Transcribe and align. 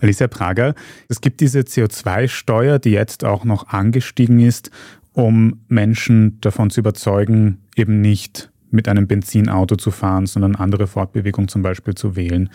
Alicia 0.00 0.28
Prager, 0.28 0.74
es 1.08 1.20
gibt 1.20 1.40
diese 1.40 1.60
CO2-Steuer, 1.60 2.78
die 2.78 2.90
jetzt 2.90 3.24
auch 3.24 3.44
noch 3.44 3.68
angestiegen 3.68 4.40
ist, 4.40 4.70
um 5.12 5.60
Menschen 5.68 6.40
davon 6.40 6.70
zu 6.70 6.80
überzeugen, 6.80 7.58
eben 7.76 8.00
nicht 8.00 8.50
mit 8.70 8.88
einem 8.88 9.06
Benzinauto 9.06 9.76
zu 9.76 9.90
fahren, 9.90 10.26
sondern 10.26 10.54
andere 10.54 10.86
Fortbewegung 10.86 11.48
zum 11.48 11.62
Beispiel 11.62 11.94
zu 11.94 12.16
wählen. 12.16 12.50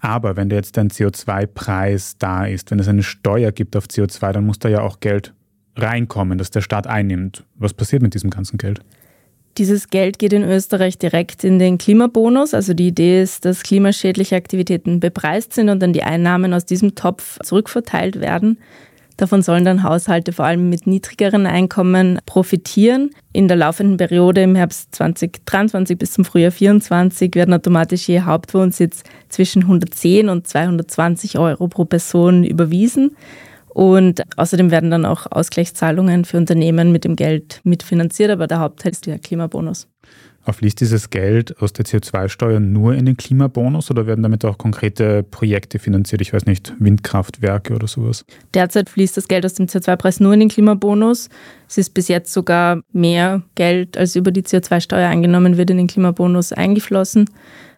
Aber 0.00 0.36
wenn 0.36 0.48
da 0.48 0.56
jetzt 0.56 0.78
ein 0.78 0.90
CO2-Preis 0.90 2.18
da 2.18 2.46
ist, 2.46 2.70
wenn 2.70 2.78
es 2.78 2.88
eine 2.88 3.02
Steuer 3.02 3.52
gibt 3.52 3.76
auf 3.76 3.86
CO2, 3.86 4.32
dann 4.32 4.46
muss 4.46 4.58
da 4.58 4.68
ja 4.68 4.82
auch 4.82 5.00
Geld 5.00 5.34
reinkommen, 5.74 6.38
das 6.38 6.50
der 6.50 6.60
Staat 6.60 6.86
einnimmt. 6.86 7.44
Was 7.56 7.74
passiert 7.74 8.02
mit 8.02 8.14
diesem 8.14 8.30
ganzen 8.30 8.58
Geld? 8.58 8.80
Dieses 9.58 9.88
Geld 9.88 10.18
geht 10.18 10.34
in 10.34 10.44
Österreich 10.44 10.98
direkt 10.98 11.42
in 11.42 11.58
den 11.58 11.78
Klimabonus. 11.78 12.52
Also 12.52 12.74
die 12.74 12.88
Idee 12.88 13.22
ist, 13.22 13.46
dass 13.46 13.62
klimaschädliche 13.62 14.36
Aktivitäten 14.36 15.00
bepreist 15.00 15.54
sind 15.54 15.70
und 15.70 15.80
dann 15.80 15.94
die 15.94 16.02
Einnahmen 16.02 16.52
aus 16.52 16.66
diesem 16.66 16.94
Topf 16.94 17.38
zurückverteilt 17.42 18.20
werden. 18.20 18.58
Davon 19.16 19.40
sollen 19.40 19.64
dann 19.64 19.82
Haushalte 19.82 20.34
vor 20.34 20.44
allem 20.44 20.68
mit 20.68 20.86
niedrigeren 20.86 21.46
Einkommen 21.46 22.18
profitieren. 22.26 23.12
In 23.32 23.48
der 23.48 23.56
laufenden 23.56 23.96
Periode 23.96 24.42
im 24.42 24.54
Herbst 24.54 24.94
2023 24.94 25.96
bis 25.96 26.12
zum 26.12 26.26
Frühjahr 26.26 26.50
2024 26.50 27.34
werden 27.34 27.54
automatisch 27.54 28.08
je 28.08 28.20
Hauptwohnsitz 28.20 29.04
zwischen 29.30 29.62
110 29.62 30.28
und 30.28 30.46
220 30.46 31.38
Euro 31.38 31.66
pro 31.68 31.86
Person 31.86 32.44
überwiesen. 32.44 33.16
Und 33.76 34.22
außerdem 34.38 34.70
werden 34.70 34.90
dann 34.90 35.04
auch 35.04 35.26
Ausgleichszahlungen 35.30 36.24
für 36.24 36.38
Unternehmen 36.38 36.92
mit 36.92 37.04
dem 37.04 37.14
Geld 37.14 37.60
mitfinanziert, 37.62 38.30
aber 38.30 38.46
der 38.46 38.60
Hauptteil 38.60 38.92
ist 38.92 39.04
der 39.04 39.18
Klimabonus. 39.18 39.86
Fließt 40.50 40.80
dieses 40.80 41.10
Geld 41.10 41.60
aus 41.60 41.74
der 41.74 41.84
CO2-Steuer 41.84 42.58
nur 42.58 42.94
in 42.94 43.04
den 43.04 43.18
Klimabonus 43.18 43.90
oder 43.90 44.06
werden 44.06 44.22
damit 44.22 44.46
auch 44.46 44.56
konkrete 44.56 45.24
Projekte 45.24 45.78
finanziert? 45.78 46.22
Ich 46.22 46.32
weiß 46.32 46.46
nicht, 46.46 46.72
Windkraftwerke 46.78 47.74
oder 47.74 47.86
sowas? 47.86 48.24
Derzeit 48.54 48.88
fließt 48.88 49.14
das 49.14 49.28
Geld 49.28 49.44
aus 49.44 49.52
dem 49.52 49.66
CO2-Preis 49.66 50.20
nur 50.20 50.32
in 50.32 50.40
den 50.40 50.48
Klimabonus. 50.48 51.28
Es 51.68 51.76
ist 51.76 51.92
bis 51.92 52.08
jetzt 52.08 52.32
sogar 52.32 52.80
mehr 52.92 53.42
Geld, 53.56 53.98
als 53.98 54.16
über 54.16 54.30
die 54.30 54.42
CO2-Steuer 54.42 55.10
eingenommen 55.10 55.58
wird, 55.58 55.68
in 55.68 55.76
den 55.76 55.86
Klimabonus 55.86 56.52
eingeflossen. 56.52 57.28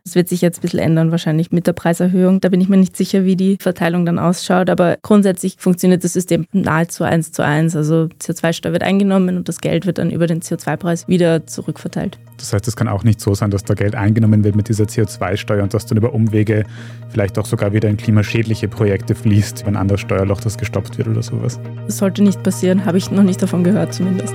Das 0.05 0.15
wird 0.15 0.29
sich 0.29 0.41
jetzt 0.41 0.59
ein 0.59 0.63
bisschen 0.63 0.81
ändern, 0.81 1.11
wahrscheinlich 1.11 1.51
mit 1.51 1.67
der 1.67 1.73
Preiserhöhung. 1.73 2.41
Da 2.41 2.49
bin 2.49 2.61
ich 2.61 2.69
mir 2.69 2.77
nicht 2.77 2.97
sicher, 2.97 3.25
wie 3.25 3.37
die 3.37 3.57
Verteilung 3.61 4.07
dann 4.07 4.19
ausschaut. 4.19 4.71
Aber 4.71 4.97
grundsätzlich 5.03 5.57
funktioniert 5.59 6.05
das 6.05 6.13
System 6.13 6.47
nahezu 6.53 7.05
eins 7.05 7.33
zu 7.33 7.45
eins. 7.45 7.77
Also 7.77 8.09
CO2-Steuer 8.21 8.73
wird 8.73 8.83
eingenommen 8.83 9.37
und 9.37 9.49
das 9.49 9.61
Geld 9.61 9.87
wird 9.87 9.99
dann 9.99 10.11
über 10.11 10.27
den 10.27 10.41
CO2-Preis 10.41 11.09
wieder 11.09 11.47
zurückverteilt. 11.47 12.19
Das 12.39 12.53
heißt, 12.53 12.69
es 12.69 12.77
kann 12.77 12.89
auch 12.89 13.05
nicht 13.05 13.21
so 13.21 13.35
sein, 13.35 13.51
dass 13.51 13.65
da 13.65 13.75
Geld 13.75 13.95
eingenommen 13.95 14.45
wird 14.45 14.57
mit 14.57 14.69
dieser 14.69 14.85
CO2-Steuer 14.85 15.63
und 15.63 15.75
dass 15.75 15.87
dann 15.87 15.99
über 15.99 16.13
Umwege 16.13 16.65
vielleicht 17.11 17.39
auch 17.39 17.47
sogar 17.47 17.73
wieder 17.73 17.89
in 17.89 17.97
klimaschädliche 17.97 18.69
Projekte 18.69 19.15
fließt, 19.15 19.63
über 19.63 19.71
ein 19.71 19.77
anderes 19.77 20.01
Steuerloch, 20.01 20.41
das 20.41 20.59
gestoppt 20.59 20.99
wird 20.99 21.09
oder 21.09 21.23
sowas. 21.23 21.59
Das 21.87 21.99
sollte 21.99 22.23
nicht 22.23 22.43
passieren, 22.43 22.85
habe 22.85 22.99
ich 22.99 23.11
noch 23.11 23.23
nicht 23.23 23.43
davon 23.43 23.65
gehört 23.65 23.95
zumindest. 23.95 24.35